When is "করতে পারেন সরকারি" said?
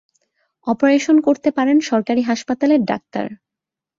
1.21-2.21